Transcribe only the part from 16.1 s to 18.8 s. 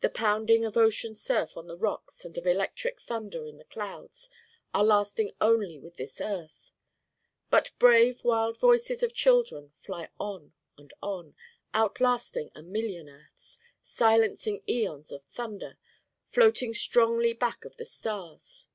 floating strongly back of the stars.